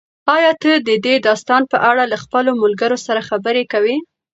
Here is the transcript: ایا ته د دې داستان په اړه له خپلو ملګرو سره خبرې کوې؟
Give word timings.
ایا 0.35 0.51
ته 0.61 0.71
د 0.87 0.89
دې 1.05 1.15
داستان 1.27 1.63
په 1.71 1.77
اړه 1.89 2.03
له 2.11 2.17
خپلو 2.23 2.51
ملګرو 2.63 2.97
سره 3.07 3.25
خبرې 3.29 3.63
کوې؟ 3.71 3.95